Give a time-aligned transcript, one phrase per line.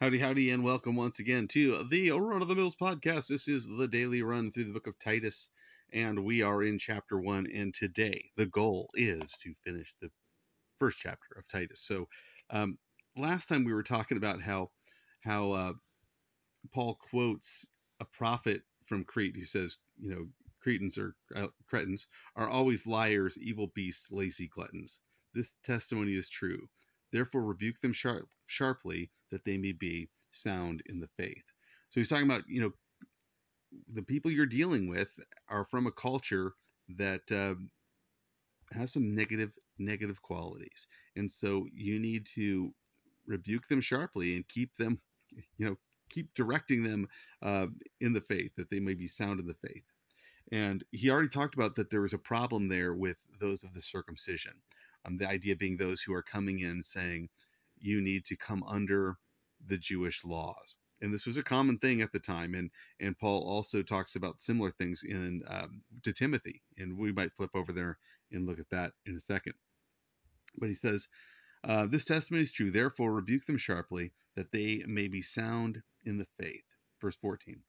[0.00, 3.28] Howdy, howdy, and welcome once again to the Run of the Mills podcast.
[3.28, 5.50] This is the daily run through the book of Titus,
[5.92, 7.46] and we are in chapter one.
[7.54, 10.10] And today, the goal is to finish the
[10.78, 11.80] first chapter of Titus.
[11.82, 12.08] So,
[12.48, 12.78] um,
[13.14, 14.70] last time we were talking about how
[15.20, 15.72] how uh,
[16.72, 17.66] Paul quotes
[18.00, 20.28] a prophet from Crete who says, you know,
[20.62, 22.06] Cretans or uh, Cretans
[22.36, 24.98] are always liars, evil beasts, lazy gluttons.
[25.34, 26.70] This testimony is true.
[27.12, 31.44] Therefore, rebuke them sharp, sharply, that they may be sound in the faith.
[31.88, 32.72] So he's talking about, you know,
[33.92, 36.54] the people you're dealing with are from a culture
[36.96, 37.54] that uh,
[38.72, 40.86] has some negative negative qualities,
[41.16, 42.72] and so you need to
[43.26, 45.00] rebuke them sharply and keep them,
[45.56, 45.76] you know,
[46.08, 47.08] keep directing them
[47.42, 47.66] uh,
[48.00, 49.84] in the faith that they may be sound in the faith.
[50.52, 53.82] And he already talked about that there was a problem there with those of the
[53.82, 54.52] circumcision.
[55.04, 57.28] Um, the idea being those who are coming in saying,
[57.78, 59.16] you need to come under
[59.66, 60.76] the Jewish laws.
[61.02, 62.54] And this was a common thing at the time.
[62.54, 66.62] And, and Paul also talks about similar things in um, to Timothy.
[66.76, 67.98] And we might flip over there
[68.30, 69.54] and look at that in a second.
[70.58, 71.08] But he says,
[71.64, 72.70] uh, This testimony is true.
[72.70, 76.64] Therefore, rebuke them sharply, that they may be sound in the faith.
[77.00, 77.62] Verse 14.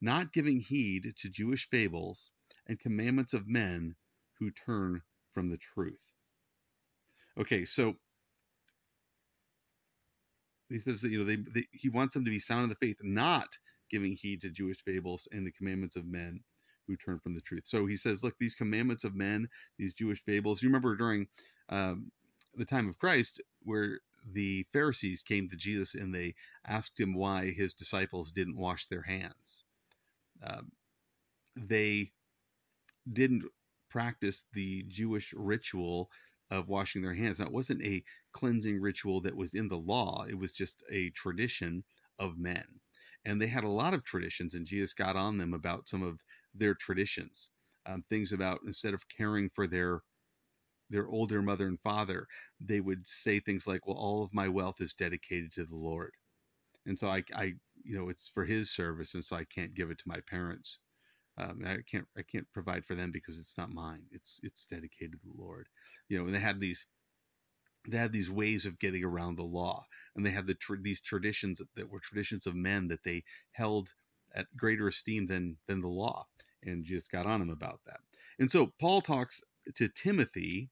[0.00, 2.30] Not giving heed to Jewish fables
[2.66, 3.96] and commandments of men
[4.38, 6.12] who turn from the truth.
[7.38, 7.94] Okay, so
[10.68, 12.74] he says that you know they, they, he wants them to be sound in the
[12.74, 13.48] faith, not
[13.90, 16.40] giving heed to Jewish fables and the commandments of men
[16.86, 17.64] who turn from the truth.
[17.66, 20.62] So he says, look, these commandments of men, these Jewish fables.
[20.62, 21.28] You remember during
[21.68, 22.10] um,
[22.54, 24.00] the time of Christ, where
[24.32, 26.34] the Pharisees came to Jesus and they
[26.66, 29.64] asked him why his disciples didn't wash their hands.
[30.42, 30.72] Um,
[31.56, 32.12] they
[33.10, 33.44] didn't
[33.90, 36.10] practice the Jewish ritual
[36.50, 37.38] of washing their hands.
[37.40, 41.10] Now, it wasn't a cleansing ritual that was in the law, it was just a
[41.10, 41.84] tradition
[42.18, 42.80] of men.
[43.24, 46.20] And they had a lot of traditions, and Jesus got on them about some of
[46.54, 47.50] their traditions.
[47.86, 50.02] Um, things about instead of caring for their
[50.90, 52.26] their older mother and father,
[52.60, 56.14] they would say things like, "Well, all of my wealth is dedicated to the Lord,
[56.86, 57.44] and so I, I
[57.84, 60.80] you know, it's for His service, and so I can't give it to my parents."
[61.38, 64.02] Um, I can't I can't provide for them because it's not mine.
[64.10, 65.68] It's it's dedicated to the Lord.
[66.08, 66.84] You know, and they had these
[67.88, 69.84] they had these ways of getting around the law,
[70.16, 73.94] and they had the these traditions that were traditions of men that they held
[74.34, 76.26] at greater esteem than than the law,
[76.62, 78.00] and just got on them about that.
[78.38, 79.40] And so Paul talks
[79.76, 80.70] to Timothy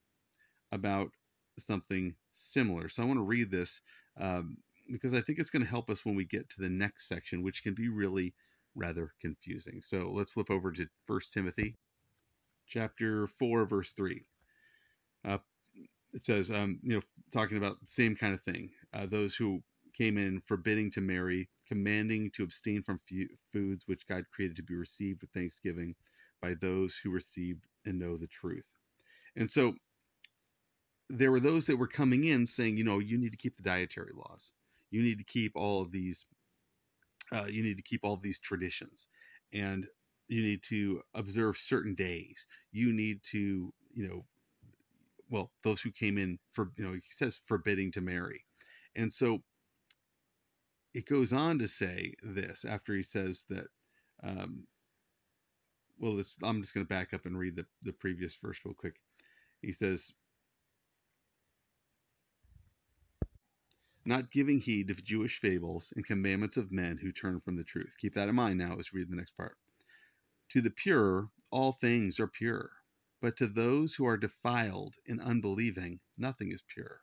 [0.73, 1.11] about
[1.59, 2.89] something similar.
[2.89, 3.81] So I want to read this
[4.19, 4.57] um,
[4.91, 7.43] because I think it's going to help us when we get to the next section,
[7.43, 8.35] which can be really
[8.77, 9.81] rather confusing.
[9.83, 11.77] So let's flip over to 1 Timothy
[12.67, 14.25] chapter 4, verse 3.
[15.25, 15.39] Uh,
[16.13, 18.71] it says, um, you know, talking about the same kind of thing.
[18.95, 19.63] Uh, those who
[19.97, 24.63] came in forbidding to marry, commanding to abstain from f- foods which God created to
[24.63, 25.95] be received with thanksgiving
[26.43, 28.69] by those who received and know the truth.
[29.37, 29.75] And so
[31.11, 33.63] there were those that were coming in saying, you know, you need to keep the
[33.63, 34.53] dietary laws.
[34.91, 36.27] You need to keep all of these
[37.33, 39.09] uh, you need to keep all these traditions
[39.53, 39.87] and
[40.29, 42.47] you need to observe certain days.
[42.73, 44.25] You need to you know
[45.31, 48.45] well those who came in for you know he says forbidding to marry.
[48.95, 49.43] And so
[50.95, 53.67] it goes on to say this after he says that
[54.23, 54.67] um,
[56.01, 58.97] well i'm just going to back up and read the, the previous verse real quick.
[59.63, 60.13] He says
[64.07, 67.95] not giving heed to Jewish fables and commandments of men who turn from the truth.
[67.99, 69.57] Keep that in mind now as we read the next part.
[70.51, 72.71] To the pure, all things are pure,
[73.21, 77.03] but to those who are defiled and unbelieving, nothing is pure.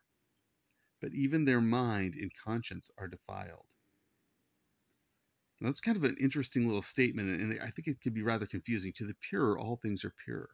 [1.00, 3.66] But even their mind and conscience are defiled.
[5.60, 8.46] Now, that's kind of an interesting little statement, and I think it could be rather
[8.46, 8.92] confusing.
[8.94, 10.48] To the pure, all things are pure.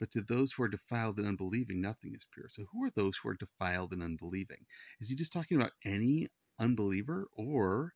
[0.00, 2.48] But to those who are defiled and unbelieving, nothing is pure.
[2.50, 4.64] So who are those who are defiled and unbelieving?
[5.00, 6.28] Is he just talking about any
[6.60, 7.94] unbeliever, or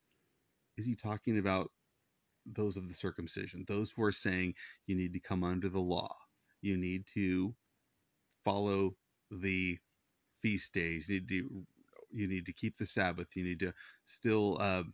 [0.77, 1.71] is he talking about
[2.47, 4.55] those of the circumcision, those who are saying
[4.87, 6.15] you need to come under the law,
[6.63, 7.55] you need to
[8.45, 8.97] follow
[9.31, 9.79] the
[10.43, 11.67] feast days, you need to
[12.13, 13.73] you need to keep the Sabbath, you need to
[14.05, 14.85] still uh,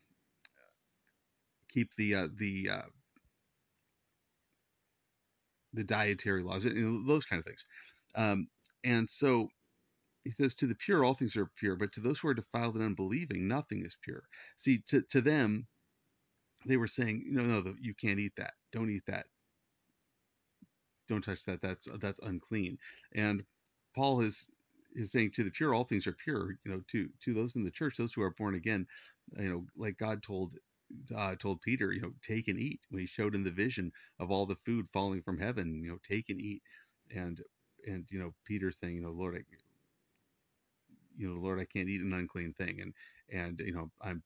[1.69, 2.83] keep the uh, the uh,
[5.73, 7.65] the dietary laws, you know, those kind of things.
[8.15, 8.49] Um,
[8.85, 9.49] and so
[10.25, 12.77] he says, To the pure, all things are pure, but to those who are defiled
[12.77, 14.23] and unbelieving, nothing is pure.
[14.57, 15.67] See, to, to them,
[16.67, 18.55] they were saying, No, no, you can't eat that.
[18.73, 19.27] Don't eat that.
[21.09, 21.61] Don't touch that.
[21.61, 22.79] That's that's unclean.
[23.13, 23.45] And
[23.95, 24.47] Paul is
[24.95, 26.57] is saying to the pure, all things are pure.
[26.65, 28.87] You know, to to those in the church, those who are born again,
[29.39, 30.55] you know, like God told
[31.17, 34.31] uh, told Peter, you know, take and eat when he showed him the vision of
[34.31, 35.83] all the food falling from heaven.
[35.85, 36.63] You know, take and eat,
[37.15, 37.43] and
[37.87, 39.45] and you know, Peter saying, you know, Lord, I,
[41.17, 42.95] you know, Lord, I can't eat an unclean thing, and
[43.33, 44.23] and you know, I'm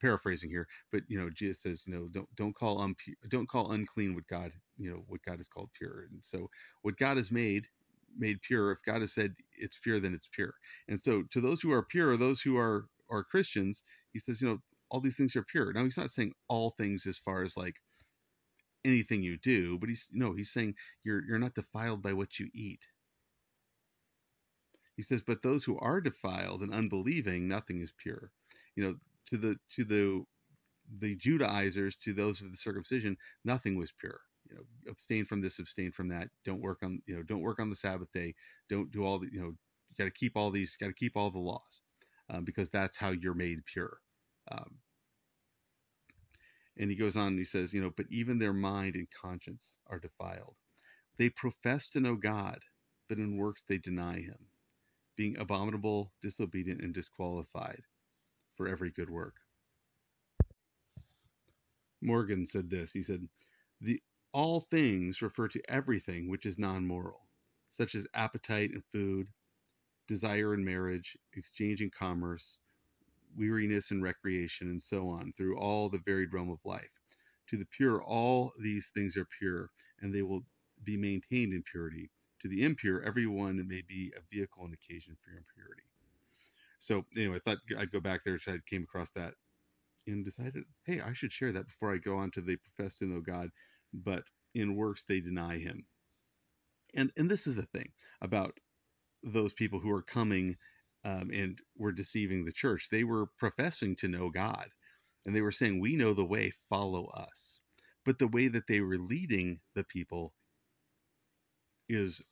[0.00, 3.72] paraphrasing here, but you know, Jesus says, you know, don't don't call unpu- don't call
[3.72, 6.06] unclean what God, you know, what God has called pure.
[6.10, 6.50] And so,
[6.82, 7.68] what God has made
[8.16, 8.72] made pure.
[8.72, 10.54] If God has said it's pure, then it's pure.
[10.88, 13.82] And so, to those who are pure, those who are are Christians,
[14.12, 14.58] He says, you know,
[14.90, 15.72] all these things are pure.
[15.72, 17.76] Now, He's not saying all things as far as like
[18.84, 20.74] anything you do, but He's no, He's saying
[21.04, 22.86] you're you're not defiled by what you eat.
[24.96, 28.32] He says, but those who are defiled and unbelieving, nothing is pure.
[28.76, 28.96] You know,
[29.26, 30.24] to the to the
[30.98, 34.20] the Judaizers, to those of the circumcision, nothing was pure.
[34.48, 36.28] You know, abstain from this, abstain from that.
[36.44, 38.34] Don't work on you know, don't work on the Sabbath day.
[38.68, 41.16] Don't do all the you know, you got to keep all these, got to keep
[41.16, 41.82] all the laws,
[42.30, 43.98] um, because that's how you're made pure.
[44.50, 44.78] Um,
[46.78, 49.78] and he goes on and he says, you know, but even their mind and conscience
[49.86, 50.56] are defiled.
[51.18, 52.58] They profess to know God,
[53.08, 54.38] but in works they deny him,
[55.16, 57.82] being abominable, disobedient, and disqualified
[58.56, 59.34] for every good work.
[62.02, 62.92] Morgan said this.
[62.92, 63.26] He said,
[63.80, 64.02] "The
[64.32, 67.26] all things refer to everything which is non-moral,
[67.70, 69.28] such as appetite and food,
[70.06, 72.58] desire and marriage, exchange and commerce,
[73.36, 76.90] weariness and recreation, and so on, through all the varied realm of life.
[77.48, 80.44] To the pure, all these things are pure, and they will
[80.84, 82.10] be maintained in purity.
[82.40, 85.84] To the impure, every one may be a vehicle and occasion for impurity."
[86.78, 89.34] So anyway, I thought I'd go back there, so I came across that
[90.06, 93.06] and decided, hey, I should share that before I go on to they profess to
[93.06, 93.50] know God,
[93.92, 94.24] but
[94.54, 95.86] in works they deny Him.
[96.94, 98.58] And and this is the thing about
[99.22, 100.56] those people who are coming
[101.06, 102.90] um, and were deceiving the church.
[102.90, 104.68] They were professing to know God,
[105.26, 107.60] and they were saying, "We know the way, follow us."
[108.04, 110.34] But the way that they were leading the people
[111.88, 112.22] is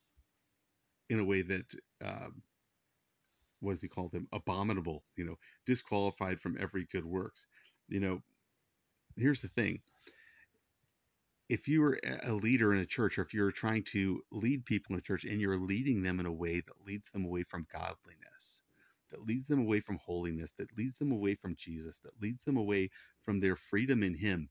[1.10, 1.66] in a way that
[2.04, 2.42] um,
[3.60, 4.28] what does he call them?
[4.32, 5.36] Abominable, you know,
[5.66, 7.46] disqualified from every good works.
[7.88, 8.22] You know,
[9.16, 9.80] here's the thing.
[11.48, 14.94] If you are a leader in a church, or if you're trying to lead people
[14.94, 17.66] in a church and you're leading them in a way that leads them away from
[17.72, 18.23] godliness,
[19.14, 22.56] that leads them away from holiness, that leads them away from Jesus, that leads them
[22.56, 22.90] away
[23.22, 24.50] from their freedom in Him,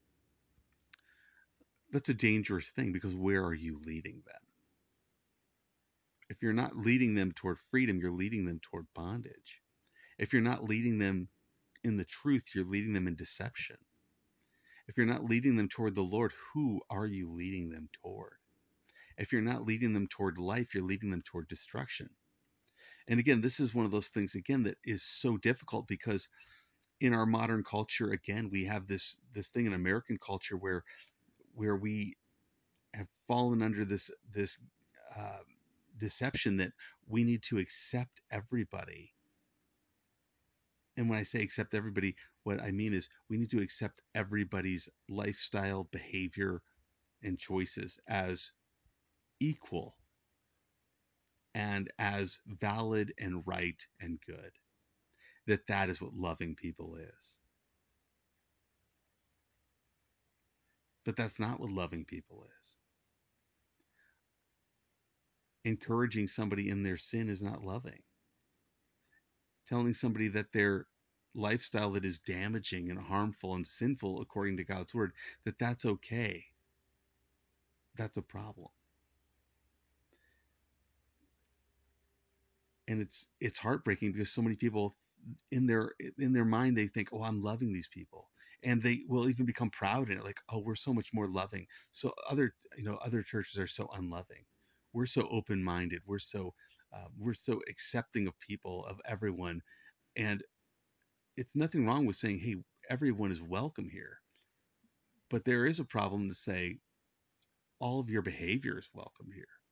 [1.92, 4.42] that's a dangerous thing because where are you leading them?
[6.30, 9.62] If you're not leading them toward freedom, you're leading them toward bondage.
[10.18, 11.28] If you're not leading them
[11.84, 13.78] in the truth, you're leading them in deception.
[14.88, 18.38] If you're not leading them toward the Lord, who are you leading them toward?
[19.18, 22.10] If you're not leading them toward life, you're leading them toward destruction.
[23.08, 26.28] And again, this is one of those things again that is so difficult because
[27.00, 30.84] in our modern culture, again, we have this this thing in American culture where
[31.54, 32.14] where we
[32.94, 34.58] have fallen under this this
[35.16, 35.40] uh,
[35.98, 36.72] deception that
[37.08, 39.14] we need to accept everybody.
[40.96, 44.88] And when I say accept everybody, what I mean is we need to accept everybody's
[45.10, 46.62] lifestyle, behavior,
[47.24, 48.52] and choices as
[49.40, 49.96] equal
[51.56, 54.52] and as valid and right and good.
[55.48, 57.38] That that is what loving people is.
[61.06, 62.76] But that's not what loving people is.
[65.66, 68.02] Encouraging somebody in their sin is not loving.
[69.68, 70.88] Telling somebody that their
[71.36, 75.14] lifestyle that is damaging and harmful and sinful according to God's word
[75.46, 76.46] that that's okay.
[77.96, 78.70] That's a problem.
[82.94, 84.98] And it's it's heartbreaking because so many people
[85.52, 88.30] in their in their mind they think, "Oh, I'm loving these people."
[88.64, 91.68] And they will even become proud in it like, "Oh, we're so much more loving."
[91.92, 94.46] So other, you know, other churches are so unloving.
[94.94, 96.04] We're so open-minded.
[96.06, 96.56] We're so
[96.94, 99.64] uh, we're so accepting of people, of everyone.
[100.18, 100.44] And
[101.38, 102.58] it's nothing wrong with saying, hey,
[102.90, 104.22] everyone is welcome here.
[105.30, 106.80] But there is a problem to say
[107.80, 109.63] all of your behavior is welcome here.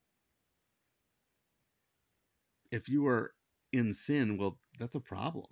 [2.72, 3.34] If you are
[3.74, 5.48] in sin, well, that's a problem.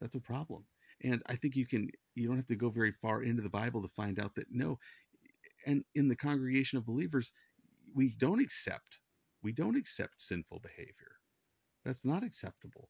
[0.00, 0.64] That's a problem.
[1.02, 3.82] And I think you can, you don't have to go very far into the Bible
[3.82, 4.78] to find out that no,
[5.66, 7.32] and in the congregation of believers,
[7.94, 9.00] we don't accept,
[9.42, 11.16] we don't accept sinful behavior.
[11.84, 12.88] That's not acceptable.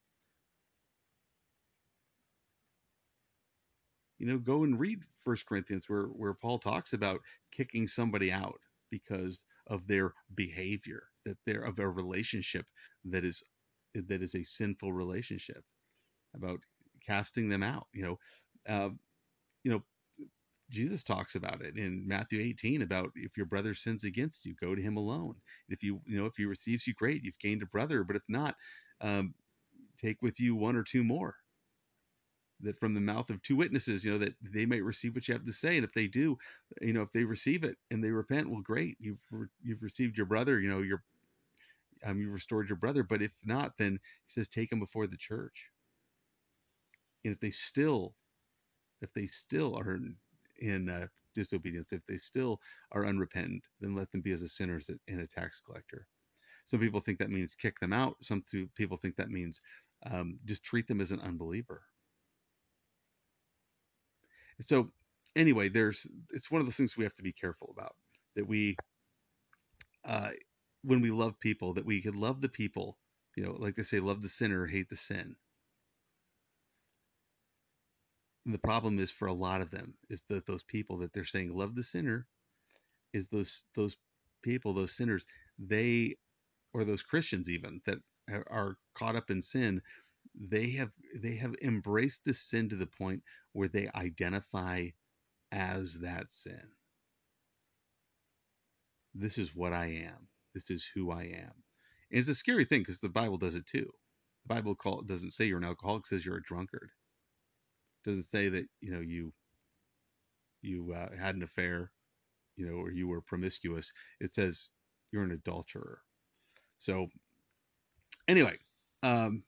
[4.18, 7.20] you know, go and read First Corinthians where where Paul talks about
[7.52, 12.66] kicking somebody out because of their behavior, that they're of a relationship
[13.04, 13.42] that is
[13.94, 15.62] that is a sinful relationship,
[16.34, 16.60] about
[17.06, 17.86] casting them out.
[17.92, 18.18] You know,
[18.68, 18.90] uh,
[19.64, 19.82] you know,
[20.70, 24.74] Jesus talks about it in Matthew 18 about if your brother sins against you, go
[24.74, 25.34] to him alone.
[25.68, 28.04] If you, you know, if he receives you, great, you've gained a brother.
[28.04, 28.54] But if not,
[29.00, 29.34] um,
[30.00, 31.34] take with you one or two more.
[32.62, 35.32] That from the mouth of two witnesses, you know, that they might receive what you
[35.32, 35.76] have to say.
[35.76, 36.36] And if they do,
[36.82, 39.18] you know, if they receive it and they repent, well, great, you've
[39.62, 40.60] you've received your brother.
[40.60, 41.02] You know, you're
[42.04, 43.02] um, you restored your brother.
[43.02, 45.70] But if not, then he says take him before the church.
[47.24, 48.14] And if they still,
[49.02, 49.98] if they still are
[50.58, 52.60] in uh, disobedience, if they still
[52.92, 56.06] are unrepentant, then let them be as a sinner and a tax collector.
[56.64, 58.16] Some people think that means kick them out.
[58.22, 58.44] Some
[58.76, 59.60] people think that means
[60.10, 61.82] um, just treat them as an unbeliever.
[64.60, 64.90] So
[65.36, 67.94] anyway, there's it's one of those things we have to be careful about
[68.36, 68.76] that we
[70.04, 70.30] uh,
[70.82, 72.98] when we love people that we could love the people,
[73.36, 75.36] you know, like they say, love the sinner, hate the sin.
[78.44, 81.24] And the problem is for a lot of them is that those people that they're
[81.24, 82.26] saying love the sinner
[83.12, 83.96] is those those
[84.42, 85.24] people, those sinners,
[85.58, 86.16] they
[86.74, 87.98] or those Christians even that
[88.50, 89.82] are caught up in sin,
[90.34, 93.22] they have they have embraced the sin to the point
[93.52, 94.88] where they identify
[95.52, 96.62] as that sin.
[99.14, 100.28] This is what I am.
[100.54, 101.52] This is who I am.
[102.10, 103.90] And it's a scary thing because the Bible does it too.
[104.48, 106.90] The Bible call, doesn't say you're an alcoholic; says you're a drunkard
[108.04, 109.32] doesn't say that you know you
[110.62, 111.90] you uh, had an affair,
[112.56, 113.92] you know, or you were promiscuous.
[114.20, 114.68] It says
[115.12, 116.00] you're an adulterer.
[116.78, 117.08] So
[118.28, 118.58] anyway,
[119.02, 119.42] um,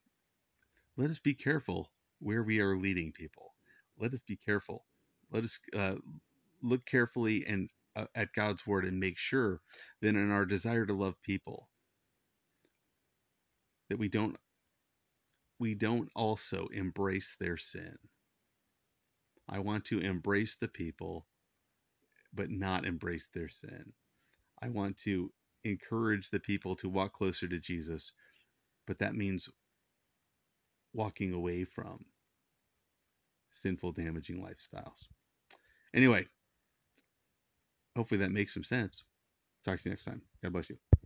[0.97, 1.91] let us be careful
[2.21, 3.55] where we are leading people.
[3.99, 4.87] Let us be careful.
[5.31, 5.97] Let us uh,
[6.63, 7.71] look carefully and
[8.15, 9.61] at God's word and make sure
[10.01, 11.69] that in our desire to love people
[13.89, 14.37] that we don't
[15.59, 17.97] we don't also embrace their sin.
[19.49, 21.27] I want to embrace the people,
[22.35, 23.93] but not embrace their sin.
[24.63, 25.33] I want to
[25.65, 28.13] encourage the people to walk closer to Jesus,
[28.87, 29.49] but that means
[30.95, 32.01] walking away from
[33.51, 35.07] sinful, damaging lifestyles.
[35.95, 36.27] Anyway,
[37.97, 39.05] hopefully that makes some sense.
[39.65, 40.23] Talk to you next time.
[40.43, 40.92] God bless you.